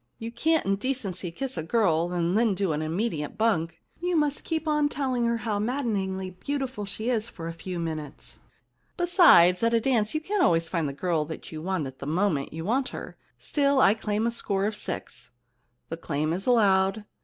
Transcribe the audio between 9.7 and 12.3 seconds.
a dance you can't always find the girl you want at the